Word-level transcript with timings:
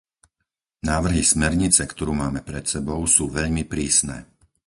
Návrhy 0.91 1.21
smernice, 1.33 1.81
ktorú 1.93 2.09
máme 2.21 2.41
pred 2.49 2.65
sebou, 2.73 2.99
sú 3.15 3.23
veľmi 3.37 3.63
prísne. 3.73 4.17